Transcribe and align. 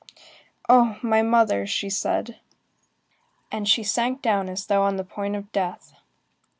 "Oh! 0.67 0.97
my 1.03 1.21
mother!" 1.21 1.67
said 1.67 2.27
she. 2.29 2.35
And 3.51 3.69
she 3.69 3.83
sank 3.83 4.23
down 4.23 4.49
as 4.49 4.65
though 4.65 4.81
on 4.81 4.95
the 4.95 5.03
point 5.03 5.35
of 5.35 5.51
death. 5.51 5.93